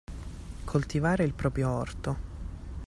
Coltivare 0.63 1.23
il 1.23 1.33
proprio 1.35 1.69
orto. 1.69 2.17